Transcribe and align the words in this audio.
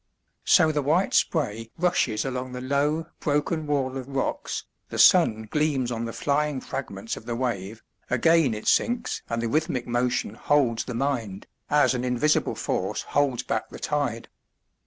So 0.45 0.71
the 0.71 0.81
white 0.81 1.13
spray 1.13 1.69
rushes 1.77 2.25
along 2.25 2.53
the 2.53 2.59
low 2.61 3.05
broken 3.19 3.67
wall 3.67 3.95
of 3.97 4.07
rocks, 4.07 4.63
the 4.89 4.97
sun 4.97 5.43
gleams 5.51 5.91
on 5.91 6.05
the 6.05 6.11
flying 6.11 6.59
fragments 6.59 7.15
of 7.17 7.27
the 7.27 7.35
wave, 7.35 7.83
again 8.09 8.55
it 8.55 8.65
sinks 8.67 9.21
and 9.29 9.43
the 9.43 9.47
rhythmic 9.47 9.85
motion 9.85 10.33
holds 10.33 10.85
the 10.85 10.95
mind, 10.95 11.45
as 11.69 11.93
an 11.93 12.03
invisible 12.03 12.55
force 12.55 13.03
holds 13.13 13.43
back 13.43 13.69
the 13.69 13.77
tide. 13.77 14.27